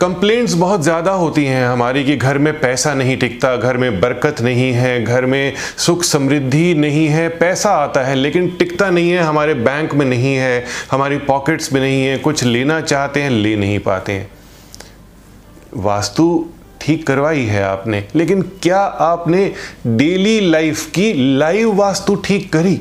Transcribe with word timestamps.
Complaints 0.00 0.54
बहुत 0.54 0.82
ज़्यादा 0.82 1.10
होती 1.10 1.44
हैं 1.44 1.66
हमारी 1.66 2.04
कि 2.04 2.16
घर 2.16 2.38
में 2.38 2.52
पैसा 2.60 2.92
नहीं 2.94 3.16
टिकता, 3.16 3.56
घर 3.56 3.76
में 3.76 4.00
बरकत 4.00 4.40
नहीं 4.40 4.72
है, 4.72 5.04
घर 5.04 5.26
में 5.26 5.52
सुख 5.78 6.02
समृद्धि 6.02 6.74
नहीं 6.74 7.06
है, 7.06 7.28
पैसा 7.28 7.70
आता 7.70 8.02
है, 8.02 8.14
लेकिन 8.14 8.48
टिकता 8.48 8.90
नहीं 8.90 9.10
है, 9.10 9.18
हमारे 9.18 9.54
बैंक 9.54 9.94
में 9.94 10.04
नहीं 10.06 10.34
है, 10.34 10.64
हमारी 10.90 11.18
पॉकेट्स 11.18 11.72
में 11.72 11.80
नहीं 11.80 12.02
है, 12.02 12.18
कुछ 12.18 12.44
लेना 12.44 12.80
चाहते 12.80 13.22
हैं, 13.22 13.30
ले 13.30 13.54
नहीं 13.56 13.78
पाते 13.78 14.12
हैं। 14.12 14.30
वास्तु 15.76 16.44
ठीक 16.80 17.06
करवाई 17.06 17.44
है 17.44 17.62
आपने, 17.62 18.04
लेकिन 18.14 18.42
क्या 18.62 18.80
आपने 18.80 19.50
डेली 19.86 20.38
लाइफ 20.40 20.86
की 20.90 21.12
लाइव 21.38 21.72
वास्तु 21.74 22.14
ठीक 22.14 22.52
करी? 22.52 22.78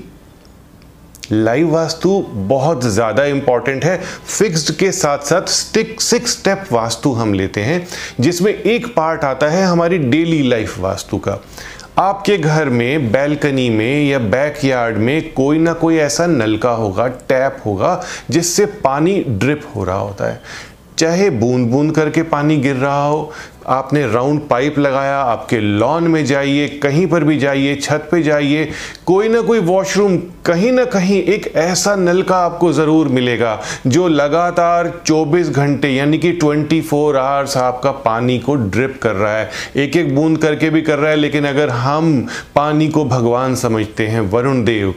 लाइव 1.31 1.69
वास्तु 1.69 2.09
बहुत 2.29 2.83
ज़्यादा 2.83 3.23
इंपॉर्टेंट 3.25 3.85
है। 3.85 3.97
फिक्स्ड 4.27 4.73
के 4.75 4.91
साथ 4.91 5.19
साथ 5.19 5.47
स्टिक 5.49 6.01
सिक्स 6.01 6.31
स्टेप 6.31 6.65
वास्तु 6.71 7.11
हम 7.11 7.33
लेते 7.33 7.61
हैं, 7.61 7.87
जिसमें 8.19 8.53
एक 8.53 8.93
पार्ट 8.95 9.23
आता 9.23 9.47
है 9.47 9.63
हमारी 9.63 9.97
डेली 9.97 10.41
लाइफ 10.43 10.77
वास्तु 10.79 11.17
का। 11.17 11.39
आपके 11.97 12.37
घर 12.37 12.69
में 12.69 13.11
बैल्कनी 13.11 13.69
में 13.69 14.07
या 14.07 14.19
बैकयार्ड 14.19 14.97
में 14.97 15.33
कोई 15.33 15.57
ना 15.57 15.73
कोई 15.73 15.97
ऐसा 15.97 16.25
नलका 16.27 16.71
होगा 16.71 17.07
टैप 17.07 17.61
होगा, 17.65 18.01
जिससे 18.29 18.65
पानी 18.65 19.19
ड्रिप 19.27 19.61
हो 19.75 19.83
रहा 19.83 19.97
होता 19.97 20.31
है। 20.31 20.41
चाहे 20.97 21.29
बूंद 21.29 21.67
बूंद 21.69 21.91
करके 21.95 22.21
पानी 22.23 22.57
गिर 22.57 22.75
रहा 22.75 23.05
हो 23.05 23.31
आपने 23.67 24.07
राउंड 24.07 24.41
पाइप 24.41 24.79
लगाया, 24.79 25.17
आपके 25.17 25.59
लॉन 25.59 26.03
में 26.03 26.25
जाइए, 26.25 26.67
कहीं 26.67 27.07
पर 27.07 27.23
भी 27.23 27.37
जाइए, 27.37 27.75
छत 27.75 28.07
पे 28.11 28.21
जाइए, 28.23 28.69
कोई 29.05 29.29
ना 29.29 29.41
कोई 29.41 29.59
वॉशरूम 29.59 30.17
कहीं 30.17 30.71
ना 30.71 30.85
कहीं 30.85 31.23
एक 31.23 31.51
ऐसा 31.55 31.95
नल 31.95 32.21
का 32.21 32.35
आपको 32.35 32.73
ज़रूर 32.73 33.07
मिलेगा, 33.07 33.61
जो 33.87 34.07
लगातार 34.07 35.01
24 35.05 35.49
घंटे, 35.49 35.89
यानी 35.89 36.17
कि 36.17 36.33
24 36.33 36.81
फोर 36.81 37.17
आवर्स 37.17 37.57
आपका 37.57 37.91
पानी 37.91 38.39
को 38.39 38.55
ड्रिप 38.55 38.99
कर 39.01 39.15
रहा 39.15 39.37
है। 39.37 39.49
एक 39.75 39.97
एक 39.97 40.15
बूंद 40.15 40.37
करके 40.37 40.69
भी 40.69 40.81
कर 40.81 40.99
रहा 40.99 41.11
है, 41.11 41.15
लेकिन 41.15 41.45
अगर 41.45 41.69
हम 41.69 42.27
पानी 42.55 42.87
को 42.87 43.05
भगवान 43.05 43.55
समझते 43.55 44.07
हैं, 44.07 44.21
वरुण 44.21 44.63
देव, 44.63 44.93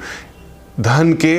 धन 0.80 1.12
के 1.12 1.38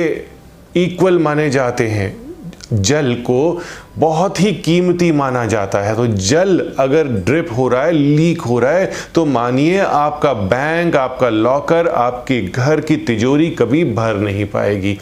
इक्वल 0.84 1.18
माने 1.18 1.50
जाते 1.50 1.88
हैं। 1.88 2.29
जल 2.72 3.14
को 3.20 3.60
बहुत 3.98 4.40
ही 4.40 4.52
कीमती 4.54 5.10
माना 5.12 5.44
जाता 5.46 5.78
है। 5.78 5.94
तो 5.96 6.06
जल 6.06 6.58
अगर 6.78 7.06
ड्रिप 7.06 7.48
हो 7.56 7.68
रहा 7.68 7.84
है, 7.84 7.92
लीक 7.92 8.40
हो 8.40 8.58
रहा 8.58 8.72
है 8.72 8.90
तो 9.14 9.24
मानिए 9.26 9.78
आपका 9.78 10.32
बैंक, 10.32 10.96
आपका 10.96 11.28
लॉकर, 11.28 11.88
आपके 11.88 12.40
घर 12.42 12.80
की 12.80 12.96
तिजोरी 12.96 13.50
कभी 13.50 13.84
भर 13.84 14.16
नहीं 14.16 14.46
पाएगी। 14.46 14.98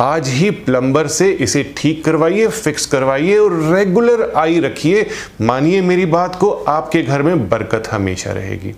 आज 0.00 0.28
ही 0.28 0.50
प्लम्बर 0.50 1.06
से 1.06 1.30
इसे 1.30 1.62
ठीक 1.76 2.04
करवाइए, 2.04 2.46
फिक्स 2.46 2.86
करवाइए 2.86 3.36
और 3.38 3.60
रेगुलर 3.74 4.32
आई 4.36 4.60
रखिए। 4.60 5.06
मानिए 5.40 5.80
मेरी 5.82 6.06
बात 6.06 6.34
को 6.34 6.50
आपके 6.50 7.02
घर 7.02 7.22
में 7.22 7.48
बरकत 7.48 7.88
हमेशा 7.90 8.32
रहेगी। 8.32 8.72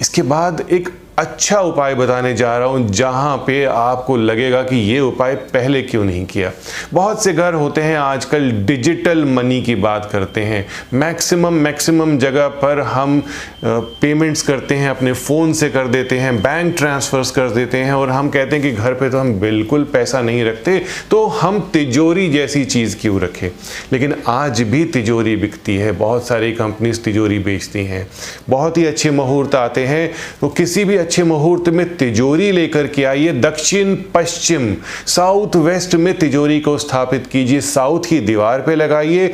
इसके 0.00 0.22
बाद 0.22 0.64
एक 0.70 0.88
अच्छा 1.18 1.60
उपाय 1.60 1.94
बताने 1.94 2.32
जा 2.34 2.56
रहा 2.58 2.68
हूँ, 2.68 2.88
जहाँ 2.88 3.36
पे 3.36 3.64
आपको 3.64 4.16
लगेगा 4.16 4.62
कि 4.62 4.76
ये 4.76 4.98
उपाय 5.00 5.34
पहले 5.52 5.82
क्यों 5.82 6.04
नहीं 6.04 6.24
किया। 6.26 6.50
बहुत 6.94 7.22
से 7.24 7.32
घर 7.32 7.54
होते 7.54 7.80
हैं, 7.80 7.96
आजकल 7.96 8.50
डिजिटल 8.66 9.24
मनी 9.24 9.60
की 9.62 9.74
बात 9.74 10.08
करते 10.12 10.40
हैं। 10.40 10.66
मैक्सिमम 10.94 11.54
मैक्सिमम 11.54 12.16
जगह 12.18 12.48
पर 12.62 12.80
हम 12.82 13.22
पेमेंट्स 13.64 14.42
करते 14.42 14.74
हैं, 14.74 14.88
अपने 14.90 15.12
फ़ोन 15.12 15.52
से 15.52 15.68
कर 15.68 15.88
देते 15.88 16.18
हैं, 16.18 16.36
बैंक 16.42 16.74
ट्रांसफ़र्स 16.78 17.30
कर 17.30 17.50
देते 17.50 17.78
हैं, 17.78 17.92
और 17.92 18.10
हम 18.10 18.28
कहते 18.28 18.56
हैं 18.56 18.62
कि 18.62 18.72
घर 18.72 18.94
पे 18.94 19.10
तो 19.10 19.18
हम 19.18 19.32
बिल्कुल 19.40 19.84
पैसा 19.92 20.20
नहीं 20.22 20.44
रखते 20.44 20.78
तो 21.10 21.24
हम 21.26 21.60
तिजोरी 21.72 22.28
जैसी 22.30 22.64
चीज़ 22.64 22.96
क्यों 23.00 23.20
रखें? 23.20 23.48
लेकिन 23.92 24.14
आज 24.28 24.62
भी 24.62 24.84
तिजोरी 24.86 25.36
बिकती 25.36 25.76
है, 25.76 25.92
बहुत 25.94 26.26
सारी 26.26 26.52
कंपनीज़ 26.54 27.00
तिजोरी 27.02 27.38
बेचती 27.40 27.84
हैं। 27.86 28.06
बहुत 28.50 28.78
ही 28.78 28.84
अच्छे 28.86 29.10
मुहूर्त 29.12 29.54
आते 29.54 29.86
हैं 29.86 30.10
तो 30.40 30.48
किसी 30.50 30.84
भी 30.84 31.02
अच्छे 31.04 31.24
मुहूर्त 31.24 31.68
में 31.68 31.96
तिजोरी 31.96 32.52
लेकर 32.52 32.86
के 32.86 33.04
आइए। 33.04 33.32
दक्षिण, 33.32 33.96
पश्चिम, 34.14 34.74
साउथ, 35.06 35.56
वेस्ट 35.56 35.94
में 35.94 36.18
तिजोरी 36.18 36.60
को 36.60 36.78
स्थापित 36.78 37.26
कीजिए। 37.26 37.60
साउथ 37.60 38.04
की 38.08 38.20
दीवार 38.20 38.60
पे 38.60 38.74
लगाइए। 38.74 39.32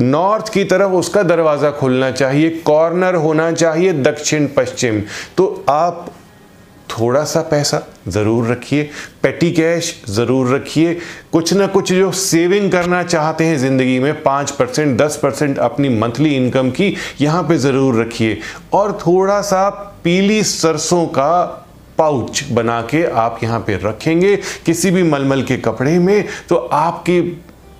नॉर्थ 0.00 0.48
की 0.48 0.64
तरफ़ 0.64 0.92
उसका 0.92 1.22
दरवाज़ा 1.22 1.70
खुलना 1.70 2.10
चाहिए। 2.10 2.50
कॉर्नर 2.50 3.14
होना 3.14 3.52
चाहिए। 3.52 3.92
दक्षिण, 3.92 4.46
पश्चिम। 4.46 5.00
तो 5.36 5.64
आप 5.68 6.10
थोड़ा 6.90 7.22
सा 7.24 7.40
पैसा 7.50 7.82
ज़रूर 8.08 8.46
रखिए 8.46 8.88
पेटी 9.22 9.50
कैश 9.52 9.94
ज़रूर 10.10 10.54
रखिए। 10.54 10.94
कुछ 11.32 11.52
ना 11.52 11.66
कुछ 11.66 11.92
जो 11.92 12.10
सेविंग 12.12 12.70
करना 12.72 13.02
चाहते 13.02 13.44
हैं 13.44 13.58
ज़िंदगी 13.58 13.98
में, 13.98 14.22
पाँच 14.22 14.50
परसेंट, 14.50 14.96
दस 14.98 15.18
परसेंट 15.22 15.58
अपनी 15.58 15.88
मंथली 15.90 16.34
इनकम 16.36 16.70
की, 16.70 16.94
यहाँ 17.20 17.42
पे 17.42 17.58
ज़रूर 17.58 18.00
रखिए। 18.00 18.38
और 18.72 18.98
थोड़ा 19.06 19.40
सा 19.42 19.68
पीली 20.04 20.42
सरसों 20.44 21.06
का 21.08 21.66
पाउच 21.98 22.42
बना 22.52 22.80
के 22.82 23.04
आप 23.04 23.38
यहाँ 23.42 23.60
पे 23.60 23.76
रखेंगे, 23.82 24.36
किसी 24.66 24.90
भी 24.90 25.02
मलमल 25.02 25.42
के 25.42 25.56
कपड़े 25.58 25.98
में 25.98 26.24
तो 26.48 26.56
आपकी 26.56 27.20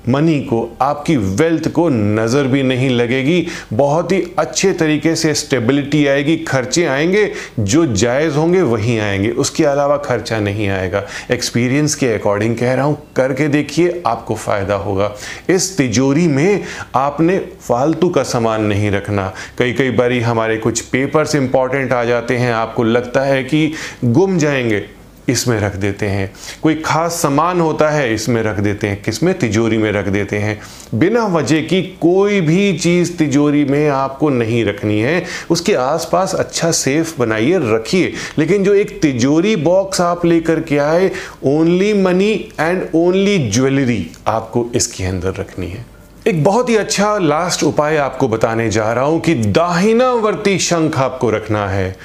मनी 0.08 0.40
को, 0.40 0.76
आपकी 0.82 1.16
वेल्थ 1.16 1.68
को 1.68 1.88
नज़र 1.88 2.42
भी 2.42 2.62
नहीं 2.62 2.90
लगेगी। 2.90 3.46
बहुत 3.72 4.12
ही 4.12 4.22
अच्छे 4.38 4.72
तरीके 4.72 5.16
से 5.16 5.34
स्टेबिलिटी 5.34 6.06
आएगी, 6.06 6.36
खर्चे 6.36 6.84
आएँगे, 6.84 7.32
जो 7.60 7.86
जायज़ 7.86 8.34
होंगे 8.34 8.62
वहीं 8.62 8.98
आएँगे। 9.00 9.30
उसके 9.30 9.64
अलावा 9.64 9.96
खर्चा 9.96 10.40
नहीं 10.40 10.68
आएगा। 10.68 11.06
एक्सपीरियंस 11.30 11.94
के 11.94 12.12
अकॉर्डिंग 12.14 12.56
कह 12.56 12.74
रहा 12.74 12.84
हूँ, 12.84 13.02
करके 13.16 13.48
देखिए, 13.48 14.02
आपको 14.06 14.34
फ़ायदा 14.34 14.74
होगा। 14.74 15.14
इस 15.48 15.76
तिजोरी 15.76 16.28
में 16.28 16.64
आपने 16.94 17.38
फालतू 17.38 18.08
का 18.08 18.22
सामान 18.22 18.62
नहीं 18.62 18.90
रखना। 18.90 19.34
कई 19.58 19.72
कई 19.72 19.90
बारी 19.90 20.20
हमारे 20.20 20.56
कुछ 20.56 20.80
पेपर्स 20.80 21.34
इंपॉर्टेंट 21.34 21.92
आ 21.92 22.04
जाते 22.04 22.36
हैं। 22.36 22.52
आपको 22.52 22.82
लगता 22.82 23.20
है 23.20 23.44
कि 23.44 23.72
गुम 24.04 24.38
जाएँगे। 24.38 24.99
इसमें 25.32 25.60
रख 25.60 25.76
देते 25.76 26.06
हैं। 26.06 26.32
कोई 26.62 26.74
खास 26.74 27.12
सामान 27.12 27.60
होता 27.60 27.90
है, 27.90 28.14
इसमें 28.14 28.42
रख 28.42 28.60
देते 28.60 28.86
हैं। 28.86 29.02
किसमें 29.02 29.38
तिजोरी 29.38 29.78
में 29.78 29.92
रख 29.92 30.08
देते 30.08 30.38
हैं। 30.38 30.60
बिना 30.94 31.26
वजह 31.26 31.60
की 31.60 31.82
कोई 31.82 32.40
भी 32.40 32.78
चीज़ 32.78 33.12
तिजोरी 33.12 33.64
में 33.64 33.88
आपको 33.88 34.28
नहीं 34.28 34.64
रखनी 34.64 35.00
है। 35.00 35.24
उसके 35.50 35.74
आसपास 35.74 36.34
अच्छा 36.34 36.70
सेफ़ 36.70 37.18
बनाइए, 37.18 37.58
रखिए। 37.58 38.12
लेकिन 38.38 38.64
जो 38.64 38.74
एक 38.74 39.02
तिजोरी 39.02 39.56
बॉक्स 39.56 40.00
आप 40.00 40.24
लेकर 40.24 40.60
के 40.60 40.78
आए 40.78 41.10
only 41.44 41.92
money 41.92 42.48
and 42.60 42.86
only 42.94 43.50
jewellery 43.50 44.10
आपको 44.26 44.70
इसके 44.74 45.04
अंदर 45.04 45.28
रखनी 45.28 45.66
है। 45.66 45.86
एक 46.26 46.44
बहुत 46.44 46.68
ही 46.68 46.76
अच्छा 46.76 47.18
लास्ट 47.18 47.62
उपाय 47.62 47.96
आपको 47.96 48.28
बताने 48.28 48.70
जा 48.70 48.92
रहा 48.92 49.04
हूँ 49.04 49.20
कि 49.20 49.34
दाहिनावर्ती 49.34 50.58
शंख 50.58 50.96
आपको 50.96 51.30
रखना 51.30 51.68
है। 51.68 51.96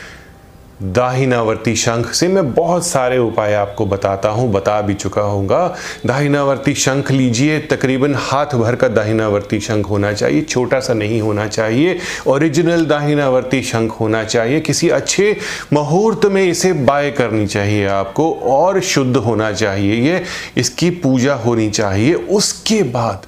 दाहिनावर्ती 0.83 1.75
शंख 1.75 2.11
से 2.11 2.27
मैं 2.27 2.53
बहुत 2.53 2.85
सारे 2.85 3.17
उपाय 3.17 3.53
आपको 3.53 3.85
बताता 3.85 4.29
हूँ, 4.29 4.51
बता 4.51 4.79
भी 4.81 4.93
चुका 4.93 5.21
होगा। 5.21 5.75
दाहिनावर्ती 6.05 6.73
शंख 6.73 7.11
लीजिए, 7.11 7.59
तकरीबन 7.61 8.15
हाथ 8.15 8.55
भर 8.55 8.75
का 8.75 8.87
दाहिनावर्ती 8.87 9.59
शंख 9.59 9.89
होना 9.89 10.11
चाहिए, 10.13 10.41
छोटा 10.41 10.79
सा 10.79 10.93
नहीं 10.93 11.21
होना 11.21 11.47
चाहिए 11.47 11.97
ओरिजिनल 12.27 12.85
दाहिनावर्ती 12.85 13.61
शंख 13.61 13.91
होना 13.91 14.23
चाहिए, 14.23 14.59
किसी 14.59 14.89
अच्छे 14.89 15.35
मुहूर्त 15.73 16.25
में 16.25 16.43
इसे 16.43 16.73
बाय 16.73 17.11
करनी 17.11 17.47
चाहिए 17.47 17.85
आपको, 17.87 18.31
और 18.33 18.81
शुद्ध 18.81 19.15
होना 19.17 19.51
चाहिए, 19.51 19.95
ये 20.01 20.23
इसकी 20.57 20.89
पूजा 20.89 21.33
होनी 21.35 21.69
चाहिए। 21.69 22.13
उसके 22.13 22.81
बाद 22.83 23.25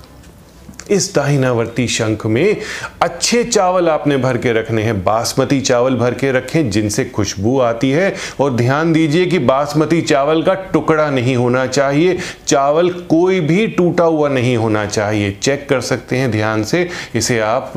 इस 0.92 1.14
दाहिनावर्ती 1.16 1.88
शंख 1.88 2.26
में 2.26 2.58
अच्छे 3.02 3.44
चावल 3.44 3.90
आपने 3.90 4.18
भर 4.18 4.38
के 4.38 4.54
रखने 4.54 4.84
हैं, 4.84 5.04
बासमती 5.04 5.60
चावल 5.62 5.96
भर 5.96 6.14
के 6.14 6.32
रखें 6.32 6.70
जिनसे 6.70 7.06
खुशबू 7.06 7.60
आती 7.60 7.92
है। 7.92 8.14
और 8.40 8.54
ध्यान 8.54 8.94
दीजिए 8.94 9.26
कि 9.26 9.40
बासमती 9.40 10.02
चावल 10.02 10.44
का 10.44 10.54
टुकड़ा 10.54 11.10
नहीं 11.10 11.36
होना 11.36 11.66
चाहिए, 11.68 12.18
चावल 12.48 12.90
कोई 12.90 13.40
भी 13.40 13.68
टूटा 13.68 14.04
हुआ 14.04 14.30
नहीं 14.30 14.58
होना 14.58 14.86
चाहिए। 14.86 15.32
चेक 15.42 15.68
कर 15.70 15.82
सकते 15.82 16.18
हैं 16.18 16.32
ध्यान 16.32 16.64
से, 16.64 16.90
इसे 17.16 17.40
आप 17.40 17.74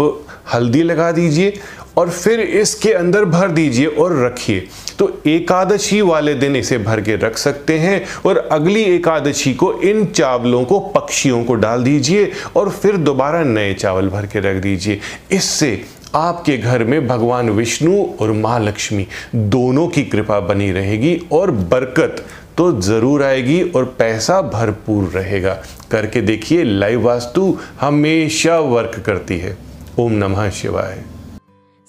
हल्दी 0.55 0.83
लगा 0.83 1.11
दीजिए। 1.13 1.53
और 2.01 2.11
फिर 2.11 2.41
इसके 2.41 2.93
अंदर 2.93 3.25
भर 3.27 3.51
दीजिए 3.51 3.87
और 3.87 4.17
रखिए। 4.25 4.67
तो 4.99 5.11
एकादशी 5.27 6.01
वाले 6.03 6.35
दिन 6.35 6.57
इसे 6.57 6.79
भर 6.81 7.01
के 7.01 7.17
रख 7.19 7.39
सकते 7.39 7.79
हैं 7.79 8.03
और 8.27 8.37
अगली 8.53 8.83
एकादशी 8.85 9.55
को 9.55 9.73
इन 9.73 10.05
चावलों 10.07 10.65
को, 10.65 10.81
पक्षियों 10.81 11.45
को 11.45 11.55
डाल 11.57 11.85
दीजिए 11.85 12.31
और 12.57 12.71
फिर 12.73 12.97
दोबारा 12.99 13.43
नए 13.45 13.73
चावल 13.75 14.09
भर 14.09 14.27
के 14.27 14.41
रख 14.41 14.63
दीजिए। 14.63 15.01
इससे 15.33 15.81
आपके 16.15 16.57
घर 16.59 16.85
में 16.85 17.07
भगवान 17.07 17.51
विष्णु 17.51 18.03
और 18.21 18.33
माँ 18.33 18.59
लक्ष्मी 18.61 19.07
दोनों 19.35 19.87
की 19.89 20.03
कृपा 20.05 20.41
बनी 20.41 20.71
रहेगी 20.73 21.17
और 21.33 21.51
बरकत 21.51 22.25
तो 22.59 22.71
ज़रूर 22.81 23.23
आएगी 23.23 23.63
और 23.63 23.85
पैसा 23.99 24.41
भरपूर 24.45 25.05
रहेगा। 25.11 25.53
करके 25.91 26.21
देखिए, 26.23 26.65
लाइव 26.65 27.07
वास्तु 27.07 27.57
हमेशा 27.81 28.59
वर्क 28.59 29.03
करती 29.07 29.39
है। 29.39 29.57
ओम 29.99 30.13
नमः 30.15 30.51
शिवाय। 30.51 31.03